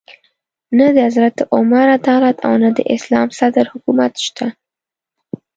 نه 0.77 0.85
د 0.95 0.97
حضرت 1.07 1.37
عمر 1.55 1.85
عدالت 1.97 2.37
او 2.47 2.53
نه 2.63 2.69
د 2.77 2.79
اسلام 2.95 3.27
د 3.31 3.35
صدر 3.39 3.65
حکومت 3.73 4.13
شته. 4.25 4.47